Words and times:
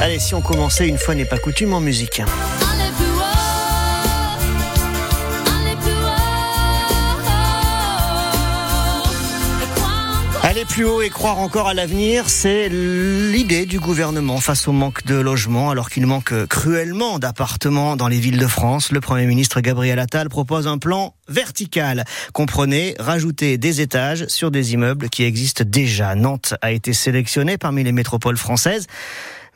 Allez, 0.00 0.18
si 0.18 0.34
on 0.34 0.40
commençait 0.40 0.88
une 0.88 0.96
fois 0.96 1.14
n'est 1.14 1.26
pas 1.26 1.36
coutume 1.36 1.74
en 1.74 1.80
musique. 1.80 2.22
Aller 10.42 10.64
plus 10.64 10.84
haut 10.84 11.02
et 11.02 11.10
croire 11.10 11.38
encore 11.38 11.68
à 11.68 11.74
l'avenir, 11.74 12.30
c'est 12.30 12.70
l'idée 12.70 13.66
du 13.66 13.78
gouvernement 13.78 14.40
face 14.40 14.66
au 14.68 14.72
manque 14.72 15.04
de 15.04 15.16
logements, 15.16 15.70
alors 15.70 15.90
qu'il 15.90 16.06
manque 16.06 16.32
cruellement 16.46 17.18
d'appartements 17.18 17.94
dans 17.94 18.08
les 18.08 18.18
villes 18.18 18.38
de 18.38 18.46
France. 18.46 18.92
Le 18.92 19.00
Premier 19.00 19.26
ministre 19.26 19.60
Gabriel 19.60 19.98
Attal 19.98 20.30
propose 20.30 20.66
un 20.66 20.78
plan 20.78 21.14
vertical. 21.28 22.04
Comprenez, 22.32 22.94
rajouter 22.98 23.58
des 23.58 23.82
étages 23.82 24.26
sur 24.28 24.50
des 24.50 24.72
immeubles 24.72 25.10
qui 25.10 25.24
existent 25.24 25.64
déjà. 25.66 26.14
Nantes 26.14 26.54
a 26.62 26.72
été 26.72 26.94
sélectionnée 26.94 27.58
parmi 27.58 27.84
les 27.84 27.92
métropoles 27.92 28.38
françaises. 28.38 28.86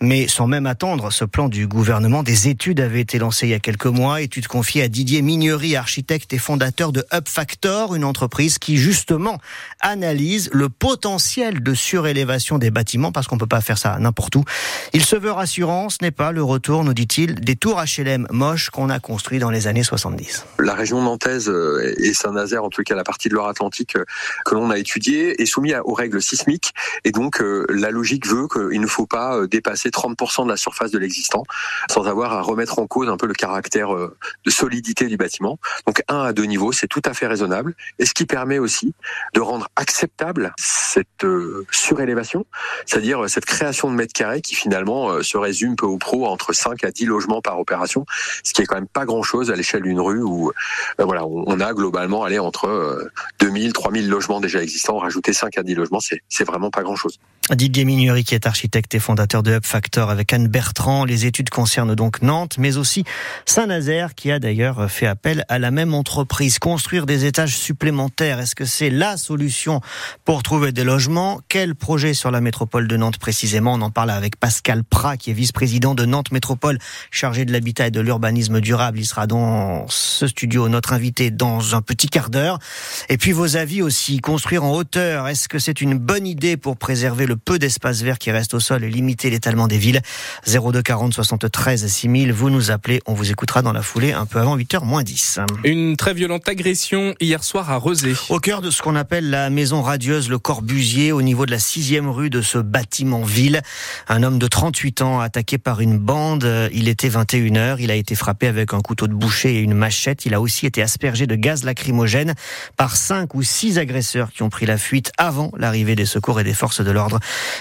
Mais 0.00 0.28
sans 0.28 0.46
même 0.46 0.66
attendre 0.66 1.10
ce 1.12 1.24
plan 1.24 1.48
du 1.48 1.66
gouvernement, 1.66 2.22
des 2.22 2.48
études 2.48 2.80
avaient 2.80 3.00
été 3.00 3.18
lancées 3.18 3.46
il 3.46 3.50
y 3.50 3.54
a 3.54 3.60
quelques 3.60 3.86
mois, 3.86 4.20
études 4.20 4.48
confiées 4.48 4.82
à 4.82 4.88
Didier 4.88 5.22
Mignery, 5.22 5.76
architecte 5.76 6.32
et 6.32 6.38
fondateur 6.38 6.92
de 6.92 7.04
Up 7.12 7.28
Factor, 7.28 7.94
une 7.94 8.04
entreprise 8.04 8.58
qui 8.58 8.76
justement 8.76 9.38
analyse 9.80 10.50
le 10.52 10.68
potentiel 10.68 11.62
de 11.62 11.74
surélévation 11.74 12.58
des 12.58 12.70
bâtiments, 12.70 13.12
parce 13.12 13.26
qu'on 13.26 13.38
peut 13.38 13.46
pas 13.46 13.60
faire 13.60 13.78
ça 13.78 13.98
n'importe 13.98 14.36
où. 14.36 14.44
Il 14.92 15.04
se 15.04 15.16
veut 15.16 15.30
rassurant, 15.30 15.88
ce 15.88 15.98
n'est 16.02 16.10
pas 16.10 16.32
le 16.32 16.42
retour, 16.42 16.84
nous 16.84 16.94
dit-il, 16.94 17.36
des 17.36 17.56
tours 17.56 17.82
HLM 17.82 18.26
moches 18.30 18.70
qu'on 18.70 18.90
a 18.90 18.98
construits 18.98 19.38
dans 19.38 19.50
les 19.50 19.66
années 19.66 19.84
70. 19.84 20.44
La 20.58 20.74
région 20.74 21.02
nantaise 21.02 21.48
euh, 21.48 21.94
et 21.98 22.14
Saint-Nazaire, 22.14 22.64
en 22.64 22.70
tout 22.70 22.82
cas 22.82 22.94
la 22.94 23.04
partie 23.04 23.28
de 23.28 23.34
Loire-Atlantique 23.34 23.96
euh, 23.96 24.04
que 24.44 24.54
l'on 24.54 24.70
a 24.70 24.78
étudiée, 24.78 25.40
est 25.40 25.46
soumise 25.46 25.76
aux 25.84 25.94
règles 25.94 26.20
sismiques, 26.20 26.72
et 27.04 27.12
donc 27.12 27.40
euh, 27.40 27.64
la 27.68 27.90
logique 27.90 28.26
veut 28.26 28.48
qu'il 28.48 28.80
ne 28.80 28.86
faut 28.86 29.06
pas 29.06 29.46
dépasser 29.46 29.83
30% 29.90 30.44
de 30.44 30.50
la 30.50 30.56
surface 30.56 30.90
de 30.90 30.98
l'existant, 30.98 31.44
sans 31.90 32.06
avoir 32.06 32.32
à 32.32 32.42
remettre 32.42 32.78
en 32.78 32.86
cause 32.86 33.08
un 33.08 33.16
peu 33.16 33.26
le 33.26 33.34
caractère 33.34 33.94
euh, 33.94 34.16
de 34.44 34.50
solidité 34.50 35.06
du 35.06 35.16
bâtiment. 35.16 35.58
Donc 35.86 36.02
un 36.08 36.22
à 36.22 36.32
deux 36.32 36.44
niveaux, 36.44 36.72
c'est 36.72 36.86
tout 36.86 37.02
à 37.04 37.14
fait 37.14 37.26
raisonnable, 37.26 37.74
et 37.98 38.06
ce 38.06 38.14
qui 38.14 38.26
permet 38.26 38.58
aussi 38.58 38.94
de 39.34 39.40
rendre 39.40 39.68
acceptable 39.76 40.52
cette 40.58 41.24
euh, 41.24 41.66
surélévation, 41.70 42.46
c'est-à-dire 42.86 43.24
euh, 43.24 43.28
cette 43.28 43.44
création 43.44 43.90
de 43.90 43.96
mètres 43.96 44.12
carrés 44.12 44.40
qui 44.40 44.54
finalement 44.54 45.22
se 45.22 45.36
résume 45.36 45.76
peu 45.76 45.86
ou 45.86 45.98
pro 45.98 46.26
entre 46.26 46.52
5 46.52 46.84
à 46.84 46.90
10 46.90 47.06
logements 47.06 47.40
par 47.40 47.58
opération, 47.58 48.06
ce 48.42 48.52
qui 48.52 48.62
est 48.62 48.66
quand 48.66 48.76
même 48.76 48.86
pas 48.86 49.04
grand-chose 49.04 49.50
à 49.50 49.56
l'échelle 49.56 49.82
d'une 49.82 50.00
rue 50.00 50.22
où 50.22 50.52
ben 50.98 51.04
voilà, 51.04 51.26
on 51.26 51.60
a 51.60 51.72
globalement 51.72 52.24
allé 52.24 52.38
entre 52.38 53.10
2000, 53.40 53.72
3000 53.72 54.08
logements 54.08 54.40
déjà 54.40 54.62
existants, 54.62 54.98
rajouter 54.98 55.32
5 55.32 55.58
à 55.58 55.62
10 55.62 55.74
logements, 55.74 56.00
c'est 56.00 56.44
vraiment 56.44 56.70
pas 56.70 56.82
grand-chose. 56.82 57.18
Didier 57.50 57.84
Mignery 57.84 58.24
qui 58.24 58.34
est 58.34 58.46
architecte 58.46 58.94
et 58.94 58.98
fondateur 58.98 59.42
de 59.42 59.52
Up 59.52 59.64
Factor 59.74 60.08
avec 60.08 60.32
Anne 60.32 60.46
Bertrand. 60.46 61.04
Les 61.04 61.26
études 61.26 61.50
concernent 61.50 61.96
donc 61.96 62.22
Nantes, 62.22 62.58
mais 62.58 62.76
aussi 62.76 63.02
Saint-Nazaire, 63.44 64.14
qui 64.14 64.30
a 64.30 64.38
d'ailleurs 64.38 64.88
fait 64.88 65.08
appel 65.08 65.44
à 65.48 65.58
la 65.58 65.72
même 65.72 65.94
entreprise. 65.94 66.60
Construire 66.60 67.06
des 67.06 67.24
étages 67.24 67.56
supplémentaires, 67.56 68.38
est-ce 68.38 68.54
que 68.54 68.66
c'est 68.66 68.88
la 68.88 69.16
solution 69.16 69.80
pour 70.24 70.44
trouver 70.44 70.70
des 70.70 70.84
logements? 70.84 71.40
Quel 71.48 71.74
projet 71.74 72.14
sur 72.14 72.30
la 72.30 72.40
métropole 72.40 72.86
de 72.86 72.96
Nantes 72.96 73.18
précisément? 73.18 73.72
On 73.72 73.80
en 73.80 73.90
parle 73.90 74.10
avec 74.10 74.36
Pascal 74.36 74.84
Prat, 74.84 75.16
qui 75.16 75.30
est 75.30 75.34
vice-président 75.34 75.96
de 75.96 76.04
Nantes 76.04 76.30
Métropole, 76.30 76.78
chargé 77.10 77.44
de 77.44 77.50
l'habitat 77.50 77.88
et 77.88 77.90
de 77.90 78.00
l'urbanisme 78.00 78.60
durable. 78.60 79.00
Il 79.00 79.06
sera 79.06 79.26
dans 79.26 79.86
ce 79.88 80.28
studio, 80.28 80.68
notre 80.68 80.92
invité, 80.92 81.32
dans 81.32 81.74
un 81.74 81.82
petit 81.82 82.06
quart 82.06 82.30
d'heure. 82.30 82.60
Et 83.08 83.18
puis 83.18 83.32
vos 83.32 83.56
avis 83.56 83.82
aussi, 83.82 84.20
construire 84.20 84.62
en 84.62 84.72
hauteur, 84.72 85.26
est-ce 85.26 85.48
que 85.48 85.58
c'est 85.58 85.80
une 85.80 85.98
bonne 85.98 86.28
idée 86.28 86.56
pour 86.56 86.76
préserver 86.76 87.26
le 87.26 87.36
peu 87.36 87.58
d'espace 87.58 88.02
vert 88.02 88.20
qui 88.20 88.30
reste 88.30 88.54
au 88.54 88.60
sol 88.60 88.84
et 88.84 88.88
limiter 88.88 89.30
l'étalement 89.30 89.63
des 89.68 89.78
villes. 89.78 90.00
02 90.46 90.82
40 90.82 91.14
73 91.14 91.86
6000, 91.86 92.32
vous 92.32 92.50
nous 92.50 92.70
appelez, 92.70 93.00
on 93.06 93.14
vous 93.14 93.30
écoutera 93.30 93.62
dans 93.62 93.72
la 93.72 93.82
foulée 93.82 94.12
un 94.12 94.26
peu 94.26 94.38
avant 94.38 94.56
8h 94.56 94.84
moins 94.84 95.02
10. 95.02 95.40
Une 95.64 95.96
très 95.96 96.14
violente 96.14 96.48
agression 96.48 97.14
hier 97.20 97.42
soir 97.44 97.70
à 97.70 97.76
Rezé. 97.76 98.14
Au 98.28 98.38
cœur 98.38 98.62
de 98.62 98.70
ce 98.70 98.82
qu'on 98.82 98.96
appelle 98.96 99.30
la 99.30 99.50
maison 99.50 99.82
radieuse, 99.82 100.28
le 100.28 100.38
Corbusier, 100.38 101.12
au 101.12 101.22
niveau 101.22 101.46
de 101.46 101.50
la 101.50 101.58
sixième 101.58 102.08
rue 102.08 102.30
de 102.30 102.42
ce 102.42 102.58
bâtiment 102.58 103.22
ville. 103.22 103.62
Un 104.08 104.22
homme 104.22 104.38
de 104.38 104.46
38 104.46 105.02
ans 105.02 105.20
attaqué 105.20 105.58
par 105.58 105.80
une 105.80 105.98
bande. 105.98 106.48
Il 106.72 106.88
était 106.88 107.08
21h. 107.08 107.76
Il 107.80 107.90
a 107.90 107.94
été 107.94 108.14
frappé 108.14 108.46
avec 108.46 108.74
un 108.74 108.80
couteau 108.80 109.06
de 109.06 109.14
boucher 109.14 109.56
et 109.56 109.60
une 109.60 109.74
machette. 109.74 110.26
Il 110.26 110.34
a 110.34 110.40
aussi 110.40 110.66
été 110.66 110.82
aspergé 110.82 111.26
de 111.26 111.34
gaz 111.34 111.64
lacrymogène 111.64 112.34
par 112.76 112.96
cinq 112.96 113.34
ou 113.34 113.42
six 113.42 113.78
agresseurs 113.78 114.32
qui 114.32 114.42
ont 114.42 114.50
pris 114.50 114.66
la 114.66 114.78
fuite 114.78 115.12
avant 115.18 115.52
l'arrivée 115.56 115.94
des 115.94 116.06
secours 116.06 116.40
et 116.40 116.44
des 116.44 116.54
forces 116.54 116.80
de 116.80 116.90
l'ordre. 116.90 117.20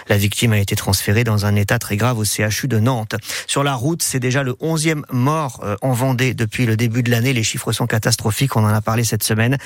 La 0.09 0.17
victime 0.17 0.53
a 0.53 0.59
été 0.59 0.75
transférée 0.75 1.23
dans 1.23 1.45
un 1.45 1.55
état 1.55 1.79
très 1.79 1.92
grave 1.97 2.17
au 2.17 2.25
CHU 2.25 2.67
de 2.67 2.79
Nantes. 2.79 3.15
Sur 3.47 3.63
la 3.63 3.75
route, 3.75 4.03
c'est 4.03 4.19
déjà 4.19 4.43
le 4.43 4.53
11e 4.53 5.03
mort 5.11 5.61
euh, 5.63 5.75
en 5.81 5.93
Vendée 5.93 6.33
depuis 6.33 6.65
le 6.65 6.75
début 6.75 7.03
de 7.03 7.11
l'année. 7.11 7.33
Les 7.33 7.43
chiffres 7.43 7.71
sont 7.71 7.87
catastrophiques. 7.87 8.55
On 8.55 8.63
en 8.63 8.73
a 8.73 8.81
parlé 8.81 9.03
cette 9.03 9.23
semaine. 9.23 9.57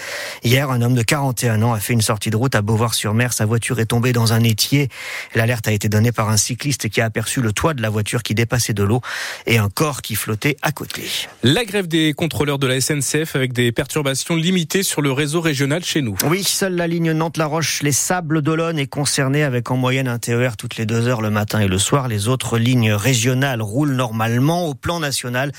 Hier, 0.43 0.69
un 0.69 0.81
homme 0.81 0.95
de 0.95 1.01
41 1.01 1.61
ans 1.61 1.73
a 1.73 1.79
fait 1.79 1.93
une 1.93 2.01
sortie 2.01 2.29
de 2.29 2.35
route 2.35 2.55
à 2.55 2.61
Beauvoir-sur-Mer. 2.61 3.33
Sa 3.33 3.45
voiture 3.45 3.79
est 3.79 3.85
tombée 3.85 4.13
dans 4.13 4.33
un 4.33 4.43
étier. 4.43 4.89
L'alerte 5.35 5.67
a 5.67 5.71
été 5.71 5.89
donnée 5.89 6.11
par 6.11 6.29
un 6.29 6.37
cycliste 6.37 6.89
qui 6.89 7.01
a 7.01 7.05
aperçu 7.05 7.41
le 7.41 7.51
toit 7.51 7.73
de 7.73 7.81
la 7.81 7.89
voiture 7.89 8.23
qui 8.23 8.35
dépassait 8.35 8.73
de 8.73 8.83
l'eau 8.83 9.01
et 9.45 9.57
un 9.57 9.69
corps 9.69 10.01
qui 10.01 10.15
flottait 10.15 10.57
à 10.61 10.71
côté. 10.71 11.03
La 11.43 11.65
grève 11.65 11.87
des 11.87 12.13
contrôleurs 12.13 12.59
de 12.59 12.67
la 12.67 12.79
SNCF 12.81 13.35
avec 13.35 13.53
des 13.53 13.71
perturbations 13.71 14.35
limitées 14.35 14.83
sur 14.83 15.01
le 15.01 15.11
réseau 15.11 15.41
régional 15.41 15.83
chez 15.83 16.01
nous. 16.01 16.15
Oui, 16.25 16.43
seule 16.43 16.75
la 16.75 16.87
ligne 16.87 17.11
Nantes-La 17.11 17.45
Roche, 17.45 17.81
les 17.83 17.91
Sables 17.91 18.41
d'Olonne 18.41 18.79
est 18.79 18.87
concernée 18.87 19.43
avec 19.43 19.69
en 19.71 19.77
moyenne 19.77 20.07
un 20.07 20.17
TER 20.17 20.57
toutes 20.57 20.77
les 20.77 20.85
deux 20.85 21.07
heures 21.07 21.21
le 21.21 21.29
matin 21.29 21.59
et 21.59 21.67
le 21.67 21.77
soir. 21.77 22.07
Les 22.07 22.16
autres 22.27 22.57
lignes 22.57 22.93
régionales 22.93 23.61
roulent 23.61 23.95
normalement. 23.95 24.65
Au 24.65 24.73
plan 24.73 24.99
national, 24.99 25.51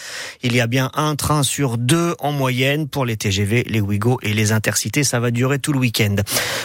il 0.43 0.55
y 0.55 0.61
a 0.61 0.67
bien 0.67 0.91
un 0.95 1.15
train 1.17 1.43
sur 1.43 1.79
deux 1.79 2.15
en 2.19 2.33
moyenne 2.33 2.89
pour 2.89 3.05
les 3.05 3.17
TGV, 3.17 3.65
les 3.69 3.81
Ouigo 3.81 4.19
et 4.23 4.35
les 4.35 4.53
Intercités. 4.53 5.05
Ça 5.05 5.21
va 5.21 5.31
durer 5.31 5.59
tout 5.59 5.73
le 5.73 5.79
week-end. 5.79 6.17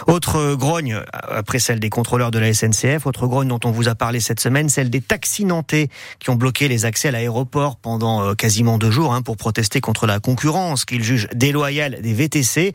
Autre 0.07 0.55
grogne, 0.55 0.99
après 1.11 1.59
celle 1.59 1.79
des 1.79 1.89
contrôleurs 1.89 2.31
de 2.31 2.39
la 2.39 2.53
SNCF, 2.53 3.05
autre 3.05 3.27
grogne 3.27 3.47
dont 3.47 3.59
on 3.63 3.71
vous 3.71 3.87
a 3.87 3.95
parlé 3.95 4.19
cette 4.19 4.39
semaine, 4.39 4.69
celle 4.69 4.89
des 4.89 5.01
taxis 5.01 5.45
nantais 5.45 5.89
qui 6.19 6.29
ont 6.29 6.35
bloqué 6.35 6.67
les 6.67 6.85
accès 6.85 7.09
à 7.09 7.11
l'aéroport 7.11 7.77
pendant 7.77 8.23
euh, 8.23 8.33
quasiment 8.33 8.77
deux 8.77 8.91
jours 8.91 9.13
hein, 9.13 9.21
pour 9.21 9.37
protester 9.37 9.81
contre 9.81 10.07
la 10.07 10.19
concurrence 10.19 10.85
qu'ils 10.85 11.03
jugent 11.03 11.27
déloyale 11.33 12.01
des 12.01 12.13
VTC. 12.13 12.73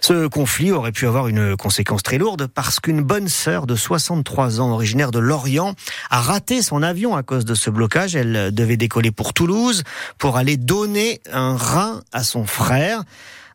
Ce 0.00 0.26
conflit 0.26 0.72
aurait 0.72 0.92
pu 0.92 1.06
avoir 1.06 1.28
une 1.28 1.56
conséquence 1.56 2.02
très 2.02 2.18
lourde 2.18 2.46
parce 2.46 2.80
qu'une 2.80 3.02
bonne 3.02 3.28
sœur 3.28 3.66
de 3.66 3.74
63 3.74 4.60
ans, 4.60 4.72
originaire 4.72 5.10
de 5.10 5.18
Lorient, 5.18 5.74
a 6.10 6.20
raté 6.20 6.49
son 6.60 6.82
avion 6.82 7.16
à 7.16 7.22
cause 7.22 7.44
de 7.44 7.54
ce 7.54 7.70
blocage. 7.70 8.16
Elle 8.16 8.52
devait 8.52 8.76
décoller 8.76 9.12
pour 9.12 9.32
Toulouse 9.32 9.84
pour 10.18 10.36
aller 10.36 10.56
donner 10.56 11.20
un 11.32 11.56
rein 11.56 12.02
à 12.12 12.24
son 12.24 12.44
frère. 12.44 13.02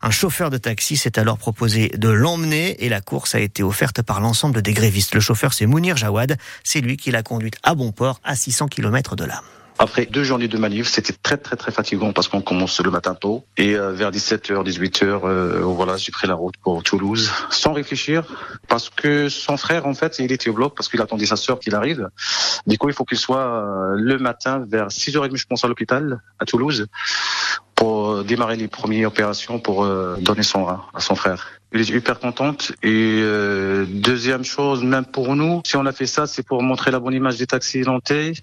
Un 0.02 0.10
chauffeur 0.10 0.50
de 0.50 0.58
taxi 0.58 0.96
s'est 0.96 1.18
alors 1.18 1.38
proposé 1.38 1.88
de 1.96 2.08
l'emmener 2.08 2.84
et 2.84 2.88
la 2.88 3.00
course 3.00 3.34
a 3.34 3.40
été 3.40 3.62
offerte 3.62 4.02
par 4.02 4.20
l'ensemble 4.20 4.62
des 4.62 4.72
grévistes. 4.72 5.14
Le 5.14 5.20
chauffeur, 5.20 5.52
c'est 5.52 5.66
Mounir 5.66 5.96
Jawad. 5.96 6.36
C'est 6.64 6.80
lui 6.80 6.96
qui 6.96 7.10
l'a 7.10 7.22
conduite 7.22 7.56
à 7.62 7.74
bon 7.74 7.92
port, 7.92 8.20
à 8.24 8.36
600 8.36 8.68
km 8.68 9.16
de 9.16 9.24
là. 9.24 9.42
Après 9.78 10.06
deux 10.06 10.24
journées 10.24 10.48
de 10.48 10.56
manif, 10.56 10.88
c'était 10.88 11.12
très 11.12 11.36
très 11.36 11.56
très 11.56 11.70
fatigant 11.70 12.12
parce 12.12 12.28
qu'on 12.28 12.40
commence 12.40 12.80
le 12.80 12.90
matin 12.90 13.14
tôt. 13.14 13.44
Et 13.58 13.74
euh, 13.74 13.92
vers 13.92 14.10
17h, 14.10 14.64
18h, 14.64 15.04
euh, 15.04 15.60
voilà, 15.62 15.98
j'ai 15.98 16.12
pris 16.12 16.26
la 16.26 16.34
route 16.34 16.56
pour 16.62 16.82
Toulouse. 16.82 17.30
Sans 17.50 17.74
réfléchir 17.74 18.24
parce 18.68 18.88
que 18.88 19.28
son 19.28 19.58
frère 19.58 19.86
en 19.86 19.92
fait, 19.92 20.18
il 20.18 20.32
était 20.32 20.48
au 20.48 20.54
bloc 20.54 20.74
parce 20.74 20.88
qu'il 20.88 21.00
attendait 21.02 21.26
sa 21.26 21.36
sœur 21.36 21.60
qu'il 21.60 21.74
arrive. 21.74 22.08
Du 22.66 22.78
coup, 22.78 22.88
il 22.88 22.94
faut 22.94 23.04
qu'il 23.04 23.18
soit 23.18 23.46
euh, 23.46 23.96
le 23.96 24.18
matin 24.18 24.64
vers 24.66 24.88
6h30 24.88 25.36
je 25.36 25.46
pense 25.46 25.64
à 25.64 25.68
l'hôpital 25.68 26.22
à 26.38 26.46
Toulouse 26.46 26.86
pour 27.76 28.24
démarrer 28.24 28.56
les 28.56 28.68
premières 28.68 29.08
opérations 29.08 29.58
pour 29.58 29.86
donner 30.18 30.42
son 30.42 30.66
à 30.66 31.00
son 31.00 31.14
frère. 31.14 31.56
Elle 31.72 31.80
est 31.80 31.88
hyper 31.90 32.18
contente. 32.20 32.72
Et 32.82 33.20
euh, 33.22 33.84
deuxième 33.88 34.44
chose, 34.44 34.84
même 34.84 35.04
pour 35.04 35.34
nous, 35.34 35.60
si 35.66 35.76
on 35.76 35.84
a 35.84 35.92
fait 35.92 36.06
ça, 36.06 36.26
c'est 36.26 36.42
pour 36.42 36.62
montrer 36.62 36.90
la 36.90 37.00
bonne 37.00 37.14
image 37.14 37.36
des 37.36 37.46
taxis 37.46 37.82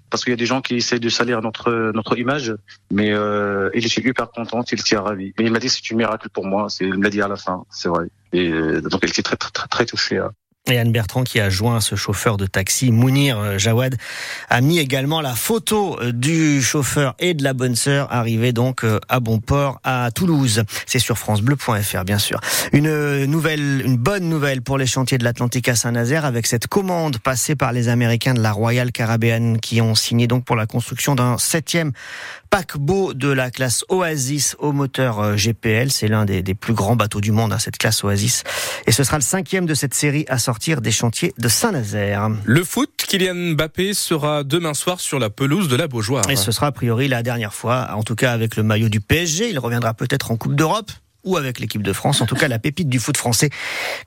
parce 0.10 0.24
qu'il 0.24 0.32
y 0.32 0.34
a 0.34 0.38
des 0.38 0.46
gens 0.46 0.62
qui 0.62 0.76
essayent 0.76 1.00
de 1.00 1.10
salir 1.10 1.42
notre 1.42 1.92
notre 1.96 2.18
image. 2.18 2.54
Mais 2.92 3.12
euh, 3.12 3.70
il 3.74 3.86
est 3.86 3.98
hyper 3.98 4.30
contente, 4.30 4.72
il 4.72 4.80
était 4.80 4.98
ravi. 4.98 5.34
Mais 5.38 5.46
il 5.46 5.52
m'a 5.52 5.60
dit 5.60 5.70
c'est 5.70 5.82
un 5.94 5.98
miracle 5.98 6.30
pour 6.30 6.46
moi. 6.46 6.68
Il 6.82 6.96
me 6.96 7.04
l'a 7.04 7.10
dit 7.10 7.22
à 7.22 7.28
la 7.28 7.38
fin, 7.38 7.64
c'est 7.70 7.90
vrai. 7.90 8.08
Et 8.34 8.50
euh, 8.50 8.82
donc 8.82 9.00
elle 9.04 9.10
était 9.10 9.24
très 9.24 9.38
très 9.38 9.52
très, 9.52 9.68
très 9.68 9.86
touchée. 9.86 10.18
Hein. 10.18 10.32
Et 10.72 10.80
Anne 10.80 10.94
Bertrand 10.94 11.24
qui 11.24 11.42
a 11.42 11.50
joint 11.50 11.82
ce 11.82 11.96
chauffeur 11.96 12.38
de 12.38 12.46
taxi, 12.46 12.94
Mounir 12.94 13.38
euh, 13.38 13.58
Jawad, 13.58 13.98
a 14.50 14.62
mis 14.62 14.80
également 14.80 15.20
la 15.20 15.36
photo 15.36 16.00
euh, 16.00 16.14
du 16.14 16.62
chauffeur 16.62 17.16
et 17.20 17.34
de 17.34 17.44
la 17.44 17.52
bonne 17.52 17.76
sœur 17.76 18.08
arrivés 18.14 18.54
donc 18.54 18.86
euh, 18.86 18.98
à 19.10 19.20
Bonport 19.20 19.82
à 19.84 20.10
Toulouse. 20.16 20.64
C'est 20.86 21.00
sur 21.00 21.18
francebleu.fr 21.18 22.06
bien 22.06 22.18
sûr. 22.18 22.40
Une 22.72 23.26
nouvelle, 23.26 23.84
une 23.86 23.98
bonne 23.98 24.30
nouvelle 24.30 24.62
pour 24.62 24.78
les 24.78 24.86
chantiers 24.86 25.18
de 25.18 25.26
l'Atlantique 25.26 25.68
à 25.68 25.76
Saint-Nazaire 25.76 26.24
avec 26.24 26.48
cette 26.48 26.68
commande 26.68 27.18
passée 27.18 27.58
par 27.58 27.74
les 27.74 27.90
Américains 27.90 28.34
de 28.34 28.42
la 28.42 28.54
Royal 28.54 28.94
Caribbean 28.94 29.60
qui 29.60 29.82
ont 29.82 29.96
signé 29.96 30.28
donc 30.28 30.46
pour 30.46 30.56
la 30.56 30.66
construction 30.66 31.14
d'un 31.14 31.38
septième 31.38 31.92
paquebot 32.54 33.16
de 33.16 33.30
la 33.30 33.50
classe 33.50 33.84
Oasis 33.90 34.56
au 34.60 34.74
moteur 34.74 35.20
euh, 35.20 35.36
GPL. 35.36 35.90
C'est 35.90 36.08
l'un 36.08 36.24
des, 36.24 36.44
plus 36.54 36.76
grands 36.76 36.96
bateaux 36.96 37.20
du 37.20 37.32
monde, 37.32 37.52
hein, 37.52 37.58
cette 37.58 37.80
classe 37.80 38.04
Oasis. 38.04 38.44
Et 38.86 38.92
ce 38.92 39.04
sera 39.04 39.18
le 39.18 39.24
cinquième 39.24 39.66
de 39.66 39.74
cette 39.74 39.96
série 39.96 40.24
à 40.28 40.38
sortir 40.38 40.80
des 40.80 40.92
chantiers 40.92 41.34
de 41.40 41.48
Saint-Nazaire. 41.48 42.30
Le 42.44 42.64
foot, 42.64 42.92
Kylian 43.08 43.56
Mbappé 43.56 43.96
sera 43.96 44.44
demain 44.44 44.76
soir 44.76 45.00
sur 45.00 45.18
la 45.18 45.32
pelouse 45.32 45.68
de 45.68 45.76
la 45.76 45.88
Beaujoire. 45.88 46.30
Et 46.30 46.36
ce 46.36 46.52
sera 46.52 46.68
a 46.68 46.72
priori 46.72 47.08
la 47.08 47.24
dernière 47.24 47.56
fois, 47.56 47.90
en 47.96 48.04
tout 48.04 48.14
cas 48.14 48.32
avec 48.32 48.56
le 48.56 48.62
maillot 48.62 48.90
du 48.90 49.02
PSG. 49.02 49.50
Il 49.50 49.58
reviendra 49.58 49.96
peut-être 49.96 50.30
en 50.30 50.38
Coupe 50.38 50.54
d'Europe 50.54 50.92
ou 51.24 51.38
avec 51.38 51.60
l'équipe 51.60 51.82
de 51.82 51.94
France. 51.94 52.22
En 52.22 52.26
tout 52.26 52.36
cas, 52.36 52.48
la 52.48 52.60
pépite 52.60 52.90
du 52.90 53.00
foot 53.00 53.18
français 53.18 53.50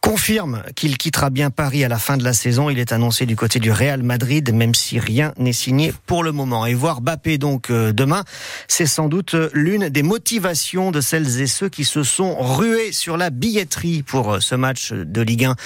confirme 0.01 0.63
qu'il 0.75 0.99
quittera 0.99 1.31
bien 1.31 1.51
Paris 1.51 1.85
à 1.85 1.89
la 1.89 1.99
fin 1.99 2.17
de 2.17 2.25
la 2.25 2.33
saison. 2.33 2.71
Il 2.71 2.79
est 2.79 2.93
annoncé 2.93 3.27
du 3.27 3.37
côté 3.37 3.59
du 3.59 3.71
Real 3.71 4.03
Madrid, 4.03 4.53
même 4.53 4.75
si 4.75 4.99
rien 4.99 5.33
n'est 5.39 5.53
signé 5.53 5.93
pour 6.07 6.23
le 6.23 6.33
moment. 6.33 6.67
Et 6.67 6.75
voir 6.75 7.01
Bappé 7.01 7.39
donc 7.39 7.71
euh, 7.71 7.93
demain, 7.93 8.25
c'est 8.69 8.87
sans 8.87 9.09
doute 9.09 9.35
l'une 9.53 9.89
des 9.89 10.03
motivations 10.03 10.91
de 10.91 11.01
celles 11.01 11.41
et 11.41 11.47
ceux 11.47 11.69
qui 11.69 11.85
se 11.85 12.03
sont 12.03 12.37
rués 12.39 12.93
sur 12.93 13.17
la 13.17 13.31
billetterie 13.31 14.03
pour 14.03 14.35
euh, 14.35 14.41
ce 14.41 14.55
match 14.55 14.93
de 14.93 15.23
Ligue 15.23 15.47
1 15.47 15.57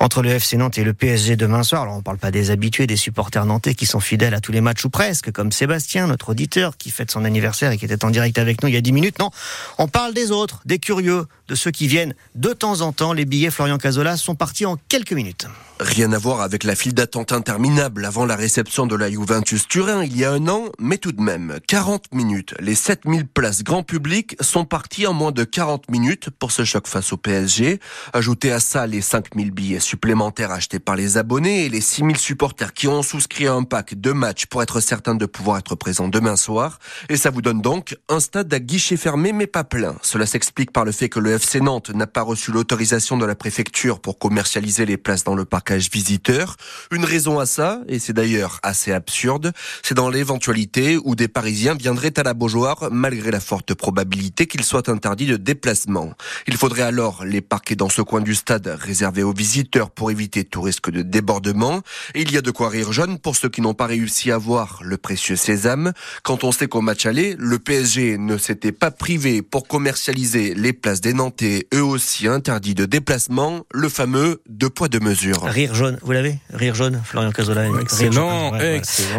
entre 0.00 0.22
le 0.22 0.30
FC 0.30 0.56
Nantes 0.56 0.78
et 0.78 0.84
le 0.84 0.92
PSG 0.92 1.36
demain 1.36 1.62
soir. 1.62 1.82
Alors 1.82 1.94
on 1.94 1.98
ne 1.98 2.02
parle 2.02 2.18
pas 2.18 2.30
des 2.30 2.50
habitués, 2.50 2.86
des 2.86 2.96
supporters 2.96 3.46
nantais 3.46 3.74
qui 3.74 3.86
sont 3.86 4.00
fidèles 4.00 4.34
à 4.34 4.40
tous 4.40 4.52
les 4.52 4.60
matchs 4.60 4.84
ou 4.84 4.90
presque, 4.90 5.30
comme 5.30 5.52
Sébastien, 5.52 6.08
notre 6.08 6.30
auditeur, 6.30 6.76
qui 6.76 6.90
fête 6.90 7.10
son 7.10 7.24
anniversaire 7.24 7.70
et 7.70 7.78
qui 7.78 7.84
était 7.84 8.04
en 8.04 8.10
direct 8.10 8.38
avec 8.38 8.62
nous 8.62 8.68
il 8.68 8.74
y 8.74 8.78
a 8.78 8.80
10 8.80 8.92
minutes. 8.92 9.18
Non, 9.18 9.30
on 9.78 9.88
parle 9.88 10.12
des 10.12 10.30
autres, 10.30 10.62
des 10.64 10.78
curieux 10.78 10.95
de 11.00 11.54
ceux 11.54 11.70
qui 11.70 11.86
viennent 11.86 12.14
de 12.34 12.52
temps 12.52 12.80
en 12.80 12.92
temps. 12.92 13.12
Les 13.12 13.24
billets 13.24 13.50
Florian 13.50 13.78
Cazola 13.78 14.16
sont 14.16 14.34
partis 14.34 14.66
en 14.66 14.76
quelques 14.88 15.12
minutes. 15.12 15.46
Rien 15.78 16.10
à 16.12 16.18
voir 16.18 16.40
avec 16.40 16.64
la 16.64 16.74
file 16.74 16.94
d'attente 16.94 17.32
interminable 17.32 18.06
avant 18.06 18.24
la 18.24 18.34
réception 18.34 18.86
de 18.86 18.96
la 18.96 19.10
Juventus 19.10 19.68
Turin 19.68 20.04
il 20.04 20.16
y 20.16 20.24
a 20.24 20.32
un 20.32 20.48
an, 20.48 20.70
mais 20.78 20.96
tout 20.96 21.12
de 21.12 21.20
même, 21.20 21.58
40 21.66 22.14
minutes. 22.14 22.54
Les 22.60 22.74
7000 22.74 23.26
places 23.26 23.62
grand 23.62 23.82
public 23.82 24.36
sont 24.40 24.64
parties 24.64 25.06
en 25.06 25.12
moins 25.12 25.32
de 25.32 25.44
40 25.44 25.90
minutes 25.90 26.30
pour 26.30 26.50
ce 26.50 26.64
choc 26.64 26.86
face 26.86 27.12
au 27.12 27.18
PSG. 27.18 27.78
Ajoutez 28.14 28.52
à 28.52 28.60
ça 28.60 28.86
les 28.86 29.02
5000 29.02 29.50
billets 29.50 29.80
supplémentaires 29.80 30.50
achetés 30.50 30.78
par 30.78 30.96
les 30.96 31.18
abonnés 31.18 31.66
et 31.66 31.68
les 31.68 31.82
6000 31.82 32.16
supporters 32.16 32.72
qui 32.72 32.88
ont 32.88 33.02
souscrit 33.02 33.46
à 33.46 33.52
un 33.52 33.64
pack 33.64 34.00
de 34.00 34.12
matchs 34.12 34.46
pour 34.46 34.62
être 34.62 34.80
certains 34.80 35.14
de 35.14 35.26
pouvoir 35.26 35.58
être 35.58 35.74
présents 35.74 36.08
demain 36.08 36.36
soir. 36.36 36.78
Et 37.10 37.18
ça 37.18 37.28
vous 37.28 37.42
donne 37.42 37.60
donc 37.60 37.98
un 38.08 38.20
stade 38.20 38.52
à 38.54 38.60
guichet 38.60 38.96
fermé 38.96 39.34
mais 39.34 39.46
pas 39.46 39.64
plein. 39.64 39.96
Cela 40.00 40.24
s'explique 40.24 40.72
par 40.72 40.85
le 40.86 40.92
fait 40.92 41.08
que 41.08 41.18
le 41.18 41.32
FC 41.32 41.60
Nantes 41.60 41.90
n'a 41.90 42.06
pas 42.06 42.22
reçu 42.22 42.52
l'autorisation 42.52 43.18
de 43.18 43.26
la 43.26 43.34
préfecture 43.34 43.98
pour 43.98 44.18
commercialiser 44.18 44.86
les 44.86 44.96
places 44.96 45.24
dans 45.24 45.34
le 45.34 45.44
parc 45.44 45.66
visiteurs. 45.72 46.56
Une 46.92 47.04
raison 47.04 47.40
à 47.40 47.46
ça, 47.46 47.80
et 47.88 47.98
c'est 47.98 48.12
d'ailleurs 48.12 48.60
assez 48.62 48.92
absurde, 48.92 49.52
c'est 49.82 49.96
dans 49.96 50.08
l'éventualité 50.08 50.96
où 51.02 51.16
des 51.16 51.26
Parisiens 51.26 51.74
viendraient 51.74 52.16
à 52.20 52.22
la 52.22 52.34
Beaujoire 52.34 52.88
malgré 52.92 53.32
la 53.32 53.40
forte 53.40 53.74
probabilité 53.74 54.46
qu'ils 54.46 54.62
soient 54.62 54.88
interdits 54.88 55.26
de 55.26 55.36
déplacement. 55.36 56.12
Il 56.46 56.56
faudrait 56.56 56.82
alors 56.82 57.24
les 57.24 57.40
parquer 57.40 57.74
dans 57.74 57.88
ce 57.88 58.02
coin 58.02 58.20
du 58.20 58.36
stade 58.36 58.68
réservé 58.78 59.24
aux 59.24 59.32
visiteurs 59.32 59.90
pour 59.90 60.12
éviter 60.12 60.44
tout 60.44 60.62
risque 60.62 60.90
de 60.90 61.02
débordement. 61.02 61.82
Et 62.14 62.22
il 62.22 62.30
y 62.30 62.36
a 62.36 62.42
de 62.42 62.52
quoi 62.52 62.68
rire 62.68 62.92
jeune 62.92 63.18
pour 63.18 63.34
ceux 63.34 63.48
qui 63.48 63.60
n'ont 63.60 63.74
pas 63.74 63.86
réussi 63.86 64.30
à 64.30 64.38
voir 64.38 64.78
le 64.84 64.96
précieux 64.98 65.36
sésame. 65.36 65.92
Quand 66.22 66.44
on 66.44 66.52
sait 66.52 66.68
qu'au 66.68 66.80
match 66.80 67.06
aller, 67.06 67.34
le 67.40 67.58
PSG 67.58 68.18
ne 68.18 68.38
s'était 68.38 68.70
pas 68.70 68.92
privé 68.92 69.42
pour 69.42 69.66
commercialiser 69.66 70.54
les 70.54 70.75
places 70.76 71.00
des 71.00 71.12
Nantais, 71.12 71.66
eux 71.74 71.82
aussi 71.82 72.28
interdits 72.28 72.74
de 72.74 72.84
déplacement, 72.84 73.62
le 73.72 73.88
fameux 73.88 74.42
deux 74.48 74.70
poids 74.70 74.88
deux 74.88 75.00
mesures. 75.00 75.42
Rire 75.42 75.74
jaune, 75.74 75.98
vous 76.02 76.12
l'avez 76.12 76.38
Rire 76.52 76.74
jaune, 76.74 77.02
Florian 77.04 77.32
Cazola. 77.32 77.66
Excellent, 77.80 78.52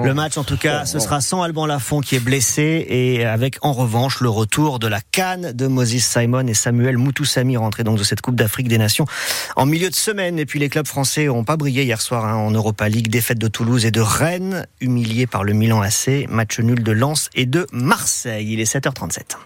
Le 0.04 0.14
match, 0.14 0.38
en 0.38 0.44
tout 0.44 0.58
cas, 0.58 0.86
ce 0.86 1.00
sera 1.00 1.22
sans 1.22 1.42
Alban 1.42 1.66
Lafont 1.66 2.02
qui 2.02 2.16
est 2.16 2.20
blessé 2.20 2.86
et 2.88 3.26
avec, 3.26 3.58
en 3.62 3.74
revanche, 3.74 4.22
le 4.22 4.30
retour 4.30 4.80
de 4.80 4.88
la 4.88 5.02
canne 5.02 5.52
de 5.52 5.68
Moses 5.68 5.98
Simon 5.98 6.48
et 6.48 6.54
Samuel 6.54 6.98
Moutoussami 6.98 7.58
rentrés 7.58 7.84
donc 7.84 7.98
de 7.98 8.04
cette 8.04 8.22
Coupe 8.22 8.36
d'Afrique 8.36 8.68
des 8.68 8.78
Nations 8.78 9.06
en 9.56 9.66
milieu 9.66 9.90
de 9.90 9.96
semaine. 9.96 10.40
Et 10.40 10.46
puis 10.46 10.60
les 10.60 10.70
clubs 10.70 10.88
français 10.88 11.26
n'ont 11.26 11.44
pas 11.44 11.58
brillé 11.58 11.84
hier 11.84 12.02
soir 12.02 12.26
hein, 12.26 12.36
en 12.36 12.52
Europa 12.52 12.88
League. 12.90 13.10
Défaite 13.10 13.40
de 13.40 13.48
Toulouse 13.48 13.86
et 13.86 13.92
de 13.92 14.02
Rennes, 14.02 14.68
humiliés 14.82 15.28
par 15.28 15.44
le 15.44 15.54
Milan 15.54 15.82
AC. 15.82 16.28
Match 16.30 16.60
nul 16.60 16.84
de 16.84 16.92
Lens 16.92 17.30
et 17.36 17.46
de 17.46 17.68
Marseille. 17.72 18.54
Il 18.54 18.60
est 18.60 18.72
7h37. 18.72 19.38